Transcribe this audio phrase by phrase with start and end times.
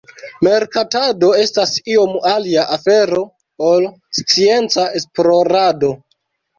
[0.45, 3.23] Merkatado estas iom alia afero
[3.71, 3.89] ol
[4.23, 5.97] scienca esplorado.